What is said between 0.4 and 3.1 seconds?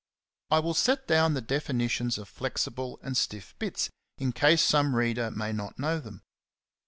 54 I will set down the definitions of flexible